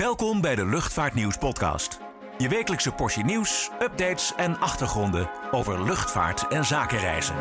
[0.00, 2.00] Welkom bij de Luchtvaartnieuws podcast.
[2.38, 7.34] Je wekelijkse portie nieuws, updates en achtergronden over luchtvaart en zakenreizen.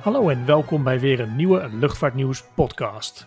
[0.00, 3.26] Hallo en welkom bij weer een nieuwe Luchtvaartnieuws podcast.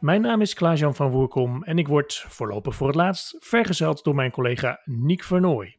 [0.00, 4.14] Mijn naam is Klaas-Jan van Woerkom en ik word voorlopig voor het laatst vergezeld door
[4.14, 5.78] mijn collega Niek Vernooy.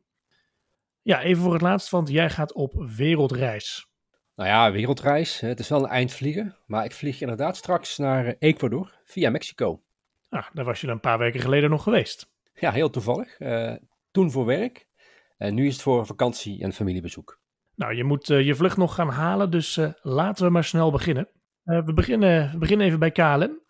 [1.08, 3.88] Ja, even voor het laatst, want jij gaat op wereldreis.
[4.36, 5.40] Nou ja, wereldreis.
[5.40, 6.58] Het is wel een eindvliegen.
[6.66, 9.82] Maar ik vlieg inderdaad straks naar Ecuador via Mexico.
[10.30, 12.32] Ah, daar was je een paar weken geleden nog geweest.
[12.54, 13.40] Ja, heel toevallig.
[13.40, 13.74] Uh,
[14.12, 14.88] toen voor werk.
[15.38, 17.40] En nu is het voor vakantie en familiebezoek.
[17.76, 20.92] Nou, je moet uh, je vlucht nog gaan halen, dus uh, laten we maar snel
[20.92, 21.30] beginnen.
[21.64, 23.62] we, beginnen we beginnen even bij KLM.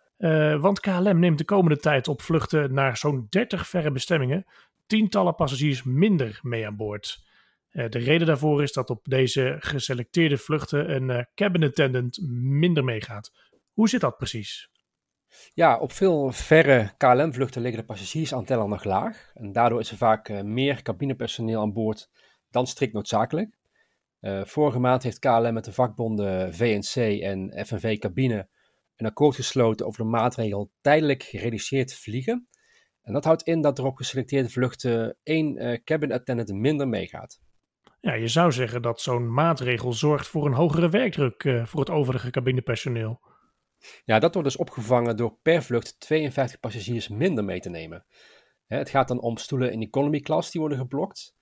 [0.60, 4.46] want KLM neemt de komende tijd op vluchten naar zo'n 30 verre bestemmingen
[4.88, 7.26] tientallen passagiers minder mee aan boord.
[7.78, 12.84] Eh, de reden daarvoor is dat op deze geselecteerde vluchten een uh, cabin attendant minder
[12.84, 13.32] meegaat.
[13.72, 14.70] Hoe zit dat precies?
[15.54, 19.30] Ja, op veel verre KLM-vluchten liggen de passagiersaantallen nog laag.
[19.34, 22.10] En daardoor is er vaak uh, meer cabinepersoneel aan boord
[22.50, 23.56] dan strikt noodzakelijk.
[24.44, 28.48] vorige maand heeft KLM met de vakbonden VNC en FNV Cabine
[28.96, 32.48] een akkoord gesloten over de maatregel tijdelijk gereduceerd vliegen.
[33.02, 37.40] En dat houdt in dat er op geselecteerde vluchten één cabin attendant minder meegaat.
[38.00, 41.90] Ja, je zou zeggen dat zo'n maatregel zorgt voor een hogere werkdruk uh, voor het
[41.90, 43.20] overige cabinepersoneel.
[44.04, 48.06] Ja, dat wordt dus opgevangen door per vlucht 52 passagiers minder mee te nemen.
[48.66, 51.36] het gaat dan om stoelen in economy class die worden geblokt.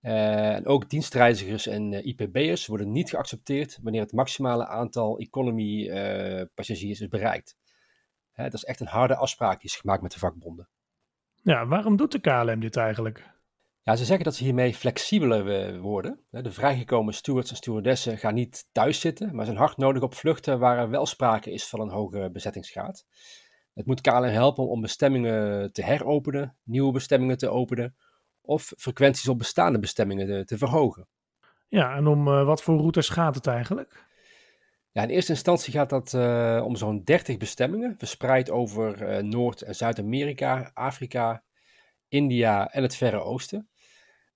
[0.00, 5.88] Uh, en ook dienstreizigers en uh, IPB'ers worden niet geaccepteerd wanneer het maximale aantal economy
[6.54, 7.56] passagiers is bereikt.
[8.34, 10.68] dat is echt een harde afspraak die is gemaakt met de vakbonden.
[11.42, 13.33] Ja, waarom doet de KLM dit eigenlijk?
[13.84, 16.20] Ja, ze zeggen dat ze hiermee flexibeler worden.
[16.30, 20.58] De vrijgekomen stewards en stewardessen gaan niet thuis zitten, maar zijn hard nodig op vluchten
[20.58, 23.06] waar er wel sprake is van een hoge bezettingsgraad.
[23.74, 27.96] Het moet KLM helpen om bestemmingen te heropenen, nieuwe bestemmingen te openen
[28.40, 31.08] of frequenties op bestaande bestemmingen te, te verhogen.
[31.68, 34.06] Ja, en om uh, wat voor routes gaat het eigenlijk?
[34.92, 39.62] Ja, in eerste instantie gaat dat uh, om zo'n 30 bestemmingen, verspreid over uh, Noord-
[39.62, 41.42] en Zuid-Amerika, Afrika,
[42.08, 43.68] India en het Verre Oosten.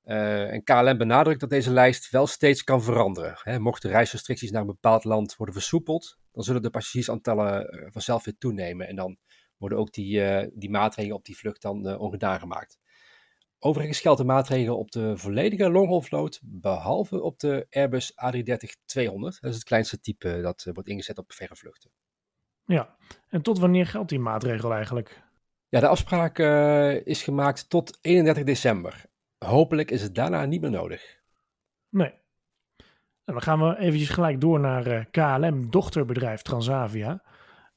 [0.09, 3.39] Uh, en KLM benadrukt dat deze lijst wel steeds kan veranderen.
[3.43, 8.25] Hè, mochten reisrestricties naar een bepaald land worden versoepeld, dan zullen de passagiersaantallen uh, vanzelf
[8.25, 8.89] weer toenemen.
[8.89, 9.17] En dan
[9.57, 12.79] worden ook die, uh, die maatregelen op die vlucht dan ongedaan gemaakt.
[13.59, 19.41] Overigens geldt de maatregel op de volledige long-haul vloot, behalve op de Airbus A330-200.
[19.41, 21.91] Dat is het kleinste type dat wordt ingezet op verre vluchten.
[22.65, 22.97] Ja,
[23.29, 25.23] en tot wanneer geldt die maatregel eigenlijk?
[25.69, 26.39] Ja, de afspraak
[27.05, 29.07] is gemaakt tot 31 december.
[29.39, 31.21] Hopelijk is het daarna niet meer nodig.
[31.89, 32.13] Nee.
[33.25, 37.23] En dan gaan we eventjes gelijk door naar uh, KLM, dochterbedrijf Transavia.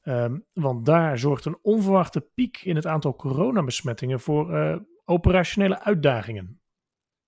[0.02, 6.60] Um, want daar zorgt een onverwachte piek in het aantal coronabesmettingen voor uh, operationele uitdagingen.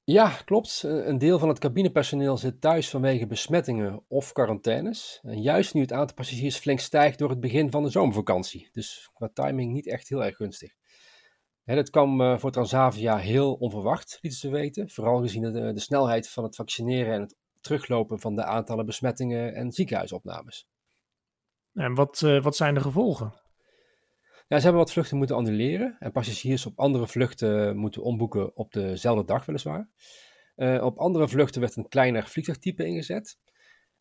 [0.04, 0.82] Ja, klopt.
[0.82, 5.20] Een deel van het cabinepersoneel zit thuis vanwege besmettingen of quarantaines.
[5.22, 8.68] En juist nu het aantal passagiers flink stijgt door het begin van de zomervakantie.
[8.72, 10.72] Dus qua timing niet echt heel erg gunstig.
[11.64, 14.90] Hè, dat kwam uh, voor Transavia heel onverwacht, lieten ze weten.
[14.90, 19.54] Vooral gezien de, de, snelheid van het vaccineren en het teruglopen van de aantallen besmettingen
[19.54, 20.68] en ziekenhuisopnames.
[21.72, 23.42] En wat, uh, wat zijn de gevolgen?
[24.48, 28.72] Ja, ze hebben wat vluchten moeten annuleren en passagiers op andere vluchten moeten omboeken op
[28.72, 29.88] dezelfde dag weliswaar.
[30.56, 33.38] Uh, op andere vluchten werd een kleiner vliegtuigtype ingezet.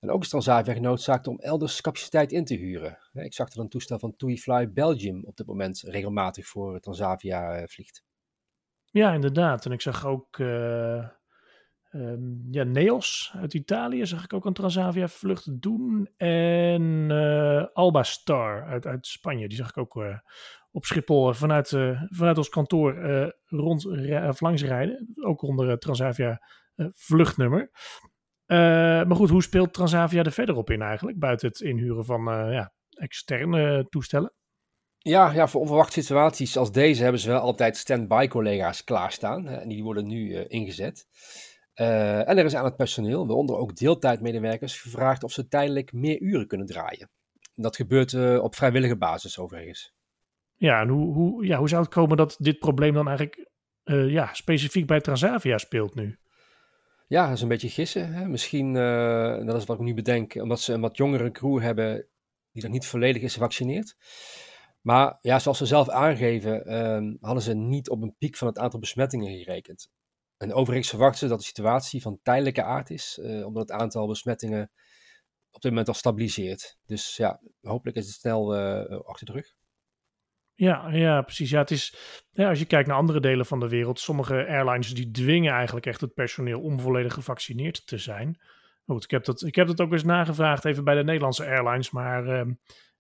[0.04, 2.98] En ook is Transavia genoodzaakt om elders capaciteit in te huren.
[3.14, 7.60] Ik zag er een toestel van TUI Fly Belgium op dit moment regelmatig voor Transavia
[7.60, 8.04] uh, vliegt.
[8.86, 9.66] Ja, inderdaad.
[9.66, 11.08] En ik zag ook uh,
[11.92, 16.10] um, ja, Neos uit Italië, zag ik ook een Transavia vlucht doen.
[16.18, 20.04] En uh, Alba Star uit, uit Spanje, die zag ik ook
[20.72, 21.70] op Schiphol vanuit,
[22.10, 22.94] vanuit ons kantoor
[23.46, 23.84] rond,
[24.40, 25.14] langs rijden.
[25.22, 26.42] Ook onder Transavia
[26.92, 27.72] vluchtnummer.
[28.54, 31.20] Uh, maar goed, hoe speelt Transavia er verder op in eigenlijk?
[31.20, 34.34] Buiten het inhuren van uh, ja, externe toestellen?
[34.98, 39.48] Ja, ja, voor onverwachte situaties als deze hebben ze wel altijd stand-by collega's klaarstaan.
[39.48, 41.08] En die worden nu uh, ingezet.
[41.74, 46.48] en er is aan het personeel, waaronder ook deeltijdmedewerkers, gevraagd of ze tijdelijk meer uren
[46.48, 47.10] kunnen draaien.
[47.56, 49.94] Dat gebeurt op vrijwillige basis overigens.
[50.56, 53.50] Ja, en hoe, hoe, ja, hoe zou het komen dat dit probleem dan eigenlijk
[54.08, 56.18] ja, specifiek bij Transavia speelt nu?
[57.14, 58.14] Ja, dat is een beetje gissen.
[58.14, 58.28] Hè?
[58.28, 62.08] Misschien, uh, dat is wat ik nu bedenk, omdat ze een wat jongere crew hebben
[62.52, 63.96] die nog niet volledig is gevaccineerd.
[64.82, 68.58] Maar ja, zoals ze zelf aangeven, uh, hadden ze niet op een piek van het
[68.58, 69.90] aantal besmettingen gerekend.
[70.38, 74.72] En overigens verwachten ze dat de situatie van tijdelijke aard is, omdat het aantal besmettingen
[75.52, 76.78] op dit moment al stabiliseert.
[76.86, 78.56] Dus ja, hopelijk is het snel
[79.06, 79.56] achter de rug.
[80.56, 81.50] Ja, ja, precies.
[81.50, 81.96] Ja, het is,
[82.32, 85.86] ja, als je kijkt naar andere delen van de wereld, sommige airlines die dwingen eigenlijk
[85.86, 88.40] echt het personeel om volledig gevaccineerd te zijn.
[88.86, 91.92] Goed, ik heb dat, ik heb dat ook eens nagevraagd even bij de Nederlandse airlines,
[91.92, 92.54] maar ehm,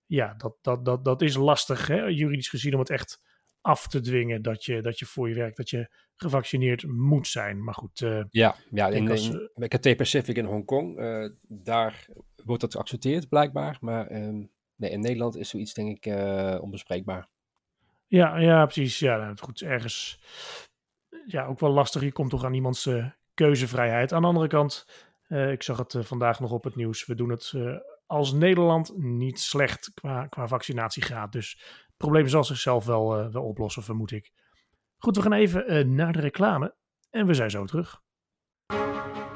[0.05, 3.21] ja, dat, dat, dat, dat is lastig, hè, juridisch gezien, om het echt
[3.61, 7.63] af te dwingen dat je, dat je voor je werk, dat je gevaccineerd moet zijn.
[7.63, 8.01] Maar goed.
[8.01, 12.07] Uh, ja, ja in, als, in, Cathay Pacific in Hongkong, uh, daar
[12.43, 17.29] wordt dat geaccepteerd blijkbaar, maar um, nee, in Nederland is zoiets denk ik uh, onbespreekbaar.
[18.13, 18.99] Ja, ja, precies.
[18.99, 20.19] Ja, nou, goed, ergens
[21.25, 22.01] ja, ook wel lastig.
[22.01, 24.13] Je komt toch aan iemands uh, keuzevrijheid.
[24.13, 24.87] Aan de andere kant,
[25.27, 27.05] uh, ik zag het uh, vandaag nog op het nieuws.
[27.05, 27.53] We doen het
[28.05, 31.31] als Nederland niet slecht qua, qua vaccinatiegraad.
[31.31, 34.31] Dus het probleem zal zichzelf wel, wel oplossen, vermoed ik.
[34.97, 36.75] Goed, we gaan even naar de reclame.
[37.09, 38.01] En we zijn zo terug.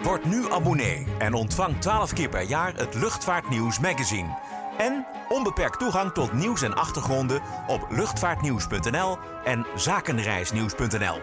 [0.01, 4.56] Word nu abonnee en ontvang 12 keer per jaar het Luchtvaartnieuws magazine.
[4.77, 11.21] En onbeperkt toegang tot nieuws en achtergronden op luchtvaartnieuws.nl en zakenreisnieuws.nl.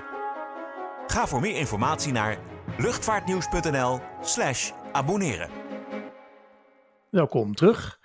[1.07, 2.39] Ga voor meer informatie naar
[2.79, 5.51] luchtvaartnieuws.nl/slash abonneren.
[7.11, 8.01] Welkom terug.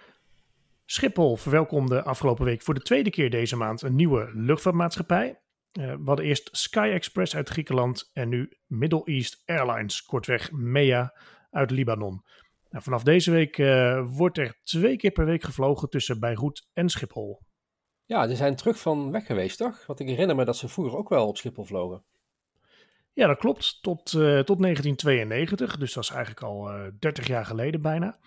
[0.86, 5.28] Schiphol verwelkomde afgelopen week voor de tweede keer deze maand een nieuwe luchtvaartmaatschappij.
[5.74, 11.14] Uh, we hadden eerst Sky Express uit Griekenland en nu Middle East Airlines, kortweg MEA,
[11.52, 12.24] uit Libanon.
[12.70, 16.90] Nou, vanaf deze week uh, wordt er twee keer per week gevlogen tussen Beirut en
[16.90, 17.42] Schiphol.
[18.06, 19.86] Ja, ze zijn terug van weg geweest, toch?
[19.86, 22.04] Want ik herinner me dat ze vroeger ook wel op Schiphol vlogen.
[23.14, 23.82] Ja, dat klopt.
[23.82, 28.20] Tot, uh, tot 1992, dus dat is eigenlijk al uh, 30 jaar geleden bijna.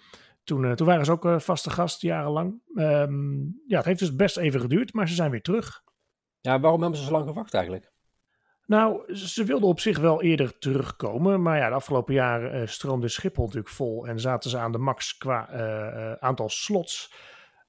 [0.45, 2.63] Toen, toen waren ze ook vaste gast jarenlang.
[2.75, 5.83] Um, ja, het heeft dus best even geduurd, maar ze zijn weer terug.
[6.41, 7.92] Ja, waarom hebben ze zo lang gewacht eigenlijk?
[8.67, 11.43] Nou, ze wilden op zich wel eerder terugkomen.
[11.43, 14.07] Maar ja, de afgelopen jaren uh, stroomde Schiphol natuurlijk vol.
[14.07, 17.15] En zaten ze aan de max qua uh, aantal slots.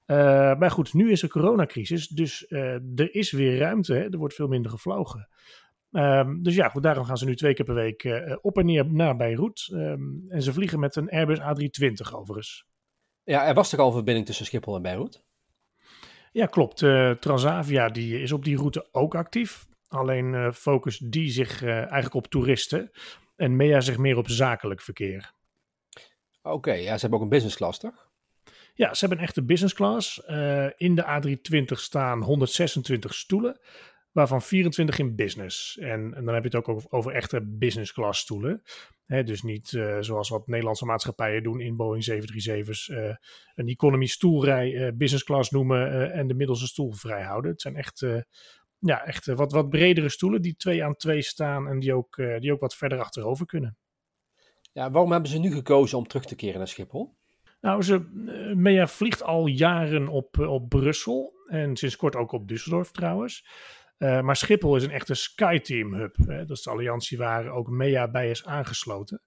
[0.06, 0.18] Uh,
[0.56, 2.08] maar goed, nu is er coronacrisis.
[2.08, 2.46] Dus
[2.96, 3.94] er is weer ruimte.
[3.94, 4.12] Hè?
[4.12, 5.30] Er wordt veel minder gevlogen.
[5.92, 8.92] Um, dus ja, goed, daarom gaan ze nu twee keer per week op en neer
[8.92, 9.70] naar Beirut.
[9.72, 12.66] Um, en ze vliegen met een Airbus A320 overigens.
[13.24, 15.24] Ja, er was toch al een verbinding tussen Schiphol en Beirut?
[16.32, 16.78] Ja, klopt.
[17.20, 19.66] Transavia die is op die route ook actief.
[19.94, 22.92] Alleen uh, focust die zich uh, eigenlijk op toeristen
[23.36, 25.34] en MEA zich meer op zakelijk verkeer.
[26.42, 28.12] Oké, ja, ze hebben ook een business class, toch?
[28.74, 30.24] Ja, ze hebben een echte business class.
[30.28, 33.60] Uh, in de A320 staan 126 stoelen,
[34.12, 35.78] waarvan 24 in business.
[35.78, 38.62] En, en dan heb je het ook over, over echte business class stoelen.
[39.06, 39.68] Hè, dus niet
[40.00, 42.88] zoals wat Nederlandse maatschappijen doen in Boeing 737's.
[43.56, 47.52] een economy stoelrij business class noemen en de middelste stoel vrijhouden.
[47.52, 48.06] Het zijn echt
[48.86, 52.18] ja, echt eh, wat, wat bredere stoelen die twee aan twee staan en die ook,
[52.18, 53.78] uh, die ook wat verder achterover kunnen.
[54.72, 57.16] Ja, waarom hebben ze nu gekozen om terug te keren naar Schiphol?
[57.62, 62.52] Nou, ze, uh, Mea vliegt al jaren op, op Brussel en sinds kort ook op
[62.52, 63.48] Düsseldorf trouwens.
[63.98, 66.16] Uh, maar Schiphol is een echte SkyTeam hub.
[66.16, 66.46] Hè?
[66.46, 69.22] Dat is de alliantie waar ook MEA bij is aangesloten.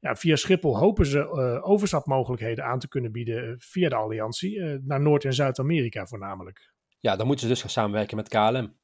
[0.00, 4.76] Ja, via Schiphol hopen ze uh, overstapmogelijkheden aan te kunnen bieden via de alliantie uh,
[4.82, 6.72] naar Noord- en Zuid-Amerika voornamelijk.
[7.00, 8.76] Ja, dan moeten ze dus gaan samenwerken met KLM.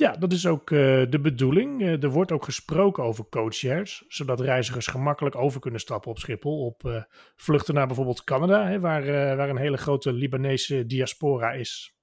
[0.00, 0.78] Ja, dat is ook uh,
[1.10, 1.80] de bedoeling.
[1.80, 6.64] Uh, er wordt ook gesproken over coachaires, zodat reizigers gemakkelijk over kunnen stappen op Schiphol.
[6.64, 7.02] Op uh,
[7.36, 9.04] vluchten naar bijvoorbeeld Canada, hè, waar,
[9.36, 11.96] waar een hele grote Libanese diaspora is.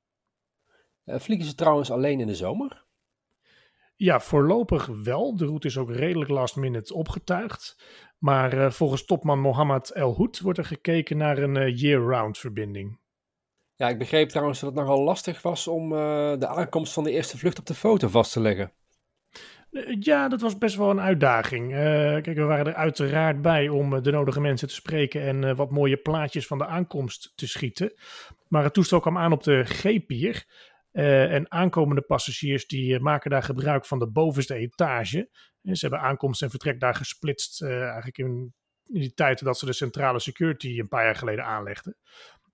[1.05, 2.85] vliegen ze trouwens alleen in de zomer?
[3.95, 5.35] Ja, voorlopig wel.
[5.35, 7.83] De route is ook redelijk last minute opgetuigd.
[8.17, 12.99] Maar volgens topman Mohammed El Hoed wordt er gekeken naar een year-round verbinding.
[13.77, 15.97] Ja, ik begreep trouwens dat het nogal lastig was om uh,
[16.37, 18.71] de aankomst van de eerste vlucht op de foto vast te leggen.
[19.71, 21.71] Eh, ja, dat was best wel een uitdaging.
[21.71, 25.71] Uh, kijk, we waren er uiteraard bij om de nodige mensen te spreken en wat
[25.71, 27.93] mooie plaatjes van de aankomst te schieten.
[28.47, 30.45] Maar het toestel kwam aan op de G-pier.
[30.91, 35.29] en aankomende passagiers die maken daar gebruik van de bovenste etage.
[35.61, 38.53] Ze hebben aankomst en vertrek daar gesplitst eigenlijk in,
[38.87, 41.97] in die tijd dat ze de centrale security een paar jaar geleden aanlegden.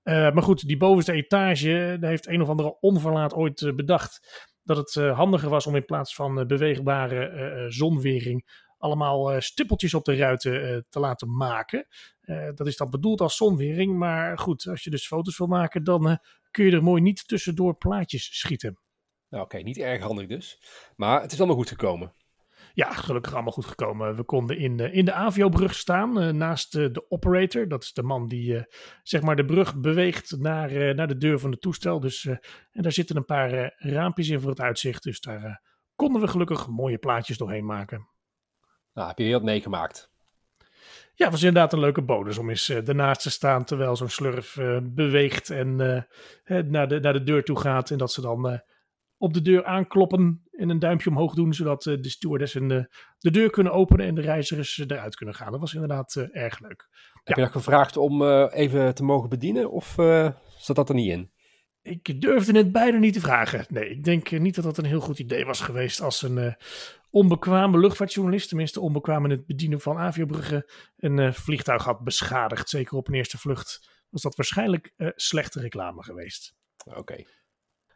[0.03, 4.43] Uh, maar goed, die bovenste etage, daar heeft een of andere onverlaat ooit uh, bedacht
[4.63, 10.15] dat het uh, handiger was om in plaats van beweegbare zonwering allemaal stippeltjes op de
[10.15, 11.87] ruiten te laten maken.
[12.55, 16.19] dat is dan bedoeld als zonwering, maar goed, als je dus foto's wil maken, dan
[16.51, 18.79] kun je er mooi niet tussendoor plaatjes schieten.
[19.29, 20.59] Nou, Oké, niet erg handig dus.
[20.95, 22.13] Maar het is allemaal goed gekomen.
[22.75, 24.15] Ja, gelukkig allemaal goed gekomen.
[24.15, 27.67] We konden in de, in de Avio-brug staan, uh, naast uh, de operator.
[27.67, 28.65] Dat is de man die
[29.03, 31.99] zeg maar de brug beweegt naar, naar de deur van het toestel.
[31.99, 32.25] Dus,
[32.71, 35.03] en daar zitten een paar raampjes in voor het uitzicht.
[35.03, 35.61] Dus daar
[35.95, 38.07] konden we gelukkig mooie plaatjes doorheen maken.
[38.93, 40.11] Nou, heb je heel wat meegemaakt.
[41.15, 44.55] Ja, was inderdaad een leuke bonus om eens uh, ernaast te staan terwijl zo'n slurf
[44.55, 45.79] uh, beweegt en
[46.47, 47.91] uh, naar, de, naar de deur toe gaat.
[47.91, 48.61] En dat ze dan
[49.23, 53.49] op de deur aankloppen en een duimpje omhoog doen, zodat de stewardessen de, de deur
[53.49, 55.51] kunnen openen en de reizigers eruit kunnen gaan.
[55.51, 56.87] Dat was inderdaad erg leuk.
[57.23, 59.95] Heb je nog gevraagd om even te mogen bedienen of
[60.57, 61.31] zat dat er niet in?
[61.81, 63.65] Ik durfde het bijna niet te vragen.
[63.69, 66.53] Nee, ik denk niet dat dat een heel goed idee was geweest als een uh,
[67.09, 70.65] onbekwame luchtvaartjournalist, tenminste onbekwaam in het bedienen van aviobruggen,
[70.97, 72.69] een uh, vliegtuig had beschadigd.
[72.69, 76.55] Zeker op een eerste vlucht was dat waarschijnlijk uh, slechte reclame geweest.
[76.85, 76.99] Oké.
[76.99, 77.27] Okay.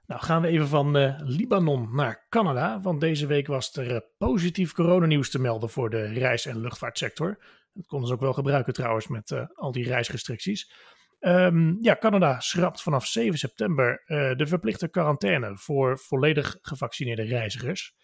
[0.08, 5.30] Nou gaan we even van Libanon naar Canada, want deze week was er positief coronanieuws
[5.30, 7.44] te melden voor de reis- en luchtvaartsector.
[7.74, 10.72] Dat konden ze ook wel gebruiken trouwens met al die reisrestricties.
[11.20, 14.04] Um, ja, Canada schrapt vanaf 7 september
[14.38, 17.96] de verplichte quarantaine voor volledig gevaccineerde reizigers.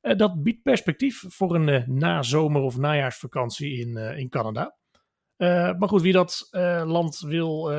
[0.00, 4.76] Dat biedt perspectief voor een nazomer- of najaarsvakantie in, in Canada.
[5.78, 6.48] Maar goed, wie dat
[6.84, 7.72] land wil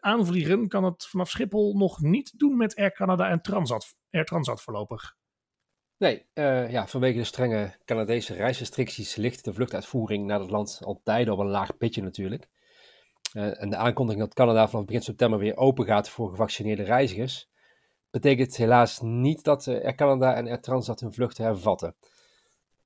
[0.00, 4.62] aanvliegen, kan het vanaf Schiphol nog niet doen met Air Canada en Transat, Air Transat
[4.62, 5.16] voorlopig.
[5.98, 6.26] Nee,
[6.70, 11.38] ja, vanwege de strenge Canadese reisrestricties ligt de vluchtuitvoering naar het land al tijden op
[11.38, 12.48] een laag pitje natuurlijk.
[13.32, 17.50] En de aankondiging dat Canada vanaf begin september weer open gaat voor gevaccineerde reizigers,
[18.10, 21.96] betekent helaas niet dat Air Canada en Air Transat hun vluchten hervatten.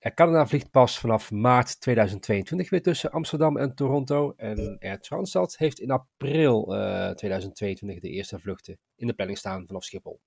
[0.00, 4.33] Air Canada vliegt pas vanaf maart 2022 weer tussen Amsterdam en Toronto.
[4.37, 9.67] En Air Transat heeft in april uh, 2022 de eerste vluchten in de planning staan
[9.67, 10.21] vanaf Schiphol.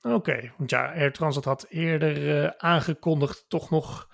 [0.00, 4.08] Oké, okay, want ja, Air Transat had eerder aangekondigd toch nog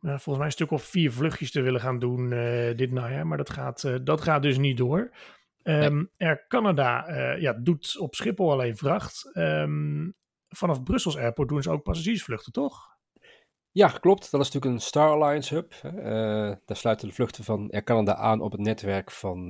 [0.00, 2.28] uh, volgens mij een stuk of vier vluchtjes te willen gaan doen
[2.76, 3.26] dit najaar.
[3.26, 5.16] Maar dat gaat, dat gaat dus niet door.
[5.62, 6.28] Um, nee.
[6.28, 9.30] Air Canada ja, doet op Schiphol alleen vracht.
[9.34, 10.14] Um,
[10.48, 12.93] vanaf Brussels Airport doen ze ook passagiersvluchten, toch?
[13.74, 14.30] Ja, klopt.
[14.30, 15.72] Dat is natuurlijk een Star Alliance hub.
[16.64, 19.48] daar sluiten de vluchten van Air Canada aan op het netwerk van,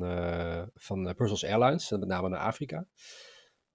[0.74, 2.86] van Brussels Airlines, met name naar Afrika.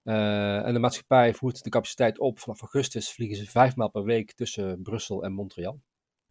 [0.02, 2.38] en de maatschappij voert de capaciteit op.
[2.38, 5.80] Vanaf augustus vliegen ze vijf maal per week tussen Brussel en Montreal.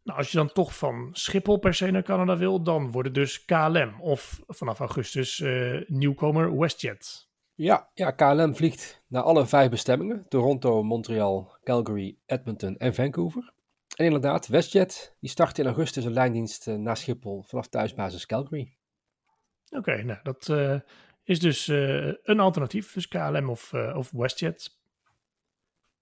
[0.04, 3.16] Nou, als je dan toch van Schiphol per se naar Canada wil, dan wordt het
[3.16, 4.02] dus KLM.
[4.02, 7.28] Of vanaf augustus uh, nieuwkomer WestJet.
[7.56, 10.26] Ja, ja, KLM vliegt naar alle vijf bestemmingen.
[10.30, 13.54] Toronto, Montreal, Calgary, Edmonton en Vancouver.
[14.00, 18.77] En inderdaad, WestJet die start in augustus een lijndienst uh, naar Schiphol vanaf thuisbasis Calgary.
[19.70, 20.79] Oké, nou dat uh,
[21.24, 21.68] is dus
[22.24, 22.94] een alternatief.
[22.94, 24.77] Dus KLM of, of WestJet.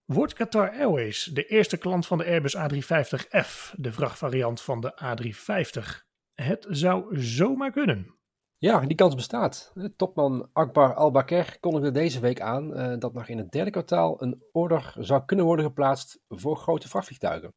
[0.06, 6.06] Wordt Qatar Airways de eerste klant van de Airbus A350F, de vrachtvariant van de A350?
[6.34, 8.17] Het zou zomaar kunnen.
[8.60, 9.74] Ja, die kans bestaat.
[9.96, 14.44] Topman Akbar Al-Bakr kondigde deze week aan uh, dat nog in het derde kwartaal een
[14.52, 17.54] order zou kunnen worden geplaatst voor grote vrachtvliegtuigen.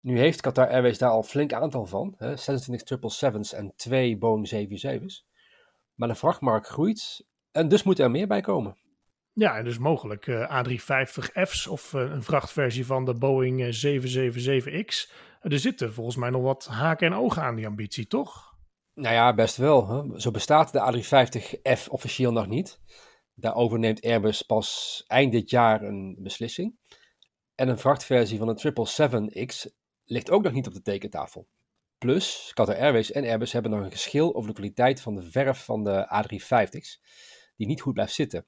[0.00, 4.48] Nu heeft Qatar Airways daar al flink aantal van, hè, 26 777's en 2 Boeing
[4.48, 5.26] 747's.
[5.94, 8.76] Maar de vrachtmarkt groeit en dus moet er meer bij komen.
[9.32, 15.12] Ja, en dus mogelijk uh, A350F's of een vrachtversie van de Boeing 777X.
[15.40, 18.51] er zitten volgens mij nog wat haken en ogen aan die ambitie, toch?
[18.94, 19.88] Nou ja, best wel.
[19.88, 20.20] Hè?
[20.20, 22.80] Zo bestaat de A350F officieel nog niet.
[23.34, 26.76] Daarover neemt Airbus pas eind dit jaar een beslissing.
[27.54, 29.72] En een vrachtversie van de 777X
[30.04, 31.48] ligt ook nog niet op de tekentafel.
[31.98, 35.64] Plus, Qatar Airways en Airbus hebben nog een geschil over de kwaliteit van de verf
[35.64, 37.00] van de A350's,
[37.56, 38.46] die niet goed blijft zitten.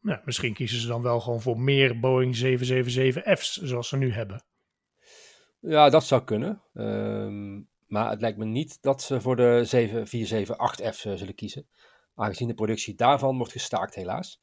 [0.00, 4.44] Nou, misschien kiezen ze dan wel gewoon voor meer Boeing 777F's zoals ze nu hebben.
[5.60, 6.62] Ja, dat zou kunnen.
[6.74, 11.68] Um, maar het lijkt me niet dat ze voor de 7478F uh, zullen kiezen.
[12.14, 14.40] Aangezien de productie daarvan wordt gestaakt helaas.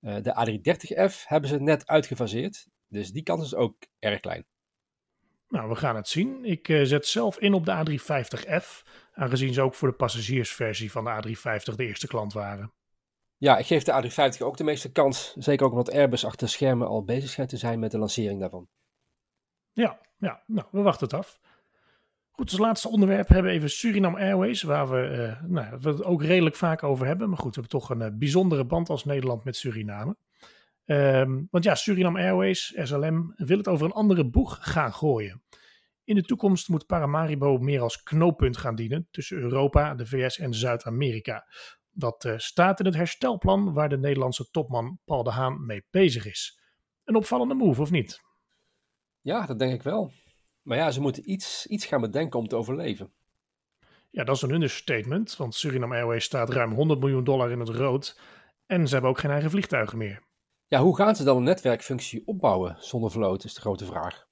[0.00, 2.66] Uh, de A330F hebben ze net uitgefaseerd.
[2.88, 4.46] Dus die kans is ook erg klein.
[5.48, 6.44] Nou, we gaan het zien.
[6.44, 8.88] Ik uh, zet zelf in op de A350F.
[9.12, 12.72] Aangezien ze ook voor de passagiersversie van de A350 de eerste klant waren.
[13.36, 15.34] Ja, ik geef de A350 ook de meeste kans.
[15.38, 18.68] Zeker ook omdat Airbus achter schermen al bezig schijnt te zijn met de lancering daarvan.
[19.72, 21.40] Ja, ja nou, we wachten het af.
[22.30, 26.04] Goed, als laatste onderwerp hebben we even Suriname Airways, waar we, uh, nou, we het
[26.04, 27.28] ook redelijk vaak over hebben.
[27.28, 30.16] Maar goed, we hebben toch een uh, bijzondere band als Nederland met Suriname.
[30.86, 35.42] Um, want ja, Suriname Airways, SLM, wil het over een andere boeg gaan gooien.
[36.04, 40.54] In de toekomst moet Paramaribo meer als knooppunt gaan dienen tussen Europa, de VS en
[40.54, 41.46] Zuid-Amerika.
[41.90, 46.26] Dat uh, staat in het herstelplan waar de Nederlandse topman Paul de Haan mee bezig
[46.26, 46.60] is.
[47.04, 48.20] Een opvallende move, of niet?
[49.20, 50.12] Ja, dat denk ik wel.
[50.62, 53.12] Maar ja, ze moeten iets, iets gaan bedenken om te overleven.
[54.10, 57.68] Ja, dat is een understatement, want Suriname Airways staat ruim 100 miljoen dollar in het
[57.68, 58.20] rood
[58.66, 60.22] en ze hebben ook geen eigen vliegtuigen meer.
[60.66, 64.28] Ja, hoe gaan ze dan een netwerkfunctie opbouwen zonder vloot, is de grote vraag.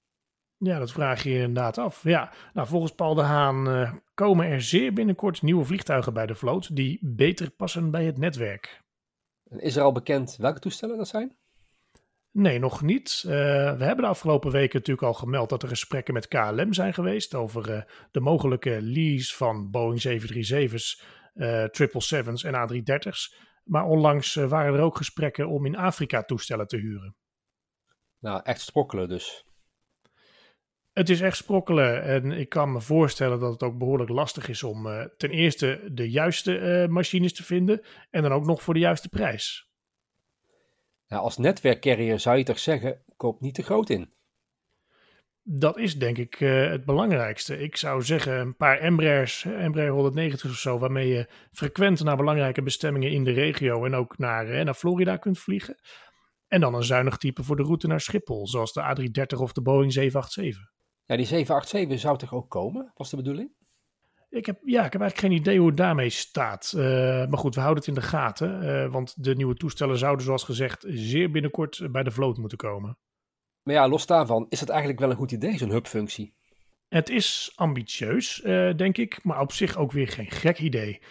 [0.57, 2.03] Ja, dat vraag je inderdaad af.
[2.03, 6.35] Ja, nou, volgens Paul de Haan uh, komen er zeer binnenkort nieuwe vliegtuigen bij de
[6.35, 8.83] vloot die beter passen bij het netwerk.
[9.57, 11.37] Is er al bekend welke toestellen dat zijn?
[12.39, 13.23] Nee, nog niet.
[13.27, 13.33] Uh,
[13.77, 17.35] we hebben de afgelopen weken natuurlijk al gemeld dat er gesprekken met KLM zijn geweest
[17.35, 21.03] over uh, de mogelijke lease van Boeing 737's,
[21.35, 23.37] uh, 777's en A330's.
[23.65, 27.17] Maar onlangs waren er ook gesprekken om in Afrika toestellen te huren.
[28.19, 29.45] Nou, echt sprokkelen dus.
[30.93, 34.63] Het is echt sprokkelen en ik kan me voorstellen dat het ook behoorlijk lastig is
[34.63, 37.81] om ten eerste de juiste machines te vinden
[38.11, 39.68] en dan ook nog voor de juiste prijs.
[41.09, 44.13] Nou, als netwerkcarrier zou je toch zeggen, koop niet te groot in.
[45.43, 47.59] Dat is denk ik uh, het belangrijkste.
[47.59, 52.63] Ik zou zeggen een paar Embraers, Embraer 190 of zo, waarmee je frequent naar belangrijke
[52.63, 55.77] bestemmingen in de regio en ook naar, naar Florida kunt vliegen.
[56.49, 59.63] En dan een zuinig type voor de route naar Schiphol, zoals de A330 of de
[59.63, 60.73] Boeing 787.
[61.05, 63.51] Ja, die 787 zou toch ook komen, was de bedoeling?
[64.31, 66.73] Ik heb, ja, ik heb eigenlijk geen idee hoe het daarmee staat.
[66.77, 66.83] Uh,
[67.27, 68.63] maar goed, we houden het in de gaten.
[68.63, 72.99] Uh, want de nieuwe toestellen zouden, zoals gezegd, zeer binnenkort bij de vloot moeten komen.
[73.63, 76.37] Maar ja, los daarvan, is het eigenlijk wel een goed idee, zo'n hubfunctie?
[76.89, 81.03] Het is ambitieus, uh, denk ik, maar op zich ook weer geen gek idee.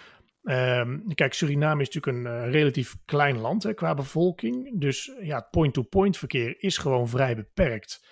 [0.44, 4.80] Um, kijk, Suriname is natuurlijk een relatief klein land hè, qua bevolking.
[4.80, 8.06] Dus ja, het point-to-point verkeer is gewoon vrij beperkt.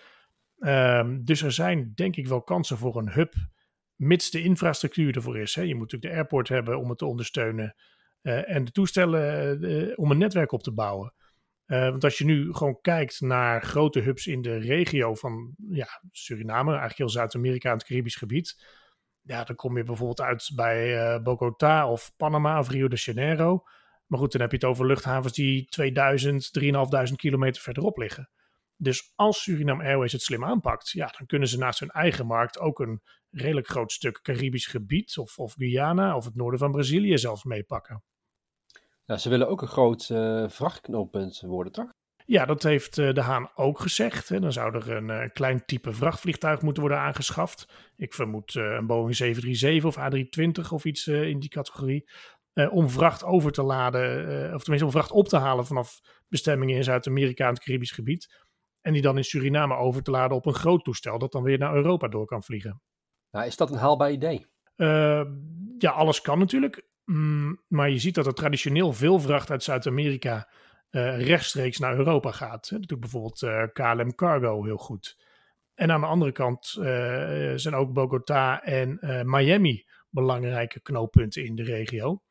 [0.59, 3.33] Um, dus er zijn denk ik wel kansen voor een hub,
[3.95, 5.55] mits de infrastructuur ervoor is.
[5.55, 5.61] Hè.
[5.61, 7.75] Je moet natuurlijk de airport hebben om het te ondersteunen
[8.21, 11.13] uh, en de toestellen uh, om een netwerk op te bouwen.
[11.67, 15.87] Uh, want als je nu gewoon kijkt naar grote hubs in de regio van ja,
[16.11, 18.65] Suriname, eigenlijk heel Zuid-Amerika en het Caribisch gebied.
[19.21, 23.63] Ja, dan kom je bijvoorbeeld uit bij Bogota of Panama of Rio de Janeiro.
[24.05, 28.29] Maar goed, dan heb je het over luchthavens die 2000, 3500 kilometer verderop liggen.
[28.77, 32.59] Dus als Suriname Airways het slim aanpakt, ja, dan kunnen ze naast hun eigen markt
[32.59, 37.17] ook een redelijk groot stuk Caribisch gebied of, of Guyana of het noorden van Brazilië
[37.17, 38.03] zelfs meepakken.
[39.05, 41.89] Ja, ze willen ook een groot uh, vrachtknooppunt worden, toch?
[42.25, 44.29] Ja, dat heeft uh, de Haan ook gezegd.
[44.29, 44.39] Hè.
[44.39, 47.67] Dan zou er een uh, klein type vrachtvliegtuig moeten worden aangeschaft.
[47.95, 52.09] Ik vermoed een Boeing 737 of A320 of iets in die categorie.
[52.69, 56.83] om vracht over te laden, of tenminste om vracht op te halen vanaf bestemmingen in
[56.83, 58.44] Zuid-Amerika en het Caribisch gebied.
[58.85, 61.57] En die dan in Suriname over te laden op een groot toestel dat dan weer
[61.57, 62.81] naar Europa door kan vliegen.
[63.31, 64.45] Nou, is dat een haalbaar idee?
[64.75, 65.25] Uh,
[65.77, 66.87] ja, alles kan natuurlijk.
[67.05, 70.49] Mm, maar je ziet dat er traditioneel veel vracht uit Zuid-Amerika
[70.91, 72.69] uh, rechtstreeks naar Europa gaat.
[72.69, 75.17] Dat doet bijvoorbeeld uh, eh, KLM Cargo heel goed.
[75.73, 76.65] En aan de andere kant
[77.55, 82.21] zijn ook Bogota en Miami belangrijke knooppunten in de regio.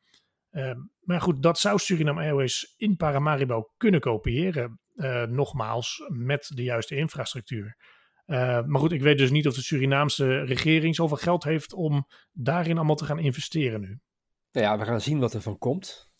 [0.99, 4.79] Maar goed, dat zou Suriname Airways in Paramaribo kunnen kopiëren.
[4.95, 7.77] Uh, nogmaals, met de juiste infrastructuur.
[8.25, 12.07] Uh, maar goed, ik weet dus niet of de Surinaamse regering zoveel geld heeft om
[12.31, 13.99] daarin allemaal te gaan investeren nu.
[14.51, 16.13] Nou ja, we gaan zien wat er van komt.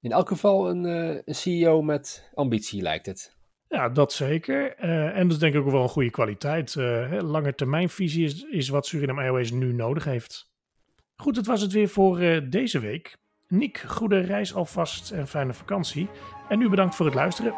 [0.00, 3.36] In elk geval een, uh, een CEO met ambitie, lijkt het.
[3.68, 4.76] Ja, dat zeker.
[4.76, 6.74] en dat is denk ik ook wel een goede kwaliteit.
[7.20, 10.52] lange termijnvisie is, is wat Suriname Airways nu nodig heeft.
[11.16, 13.16] Goed, dat was het weer voor deze week.
[13.48, 16.08] Nick, goede reis alvast en fijne vakantie.
[16.48, 17.54] En nu bedankt voor het luisteren.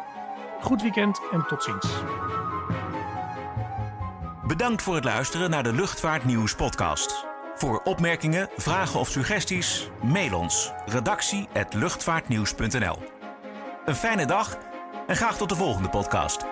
[0.61, 1.87] Goed weekend en tot ziens.
[4.47, 7.25] Bedankt voor het luisteren naar de Luchtvaartnieuws podcast.
[7.55, 12.97] Voor opmerkingen, vragen of suggesties, mail ons redactie@luchtvaartnieuws.nl.
[13.85, 14.57] Een fijne dag
[15.07, 16.45] en graag tot de volgende podcast.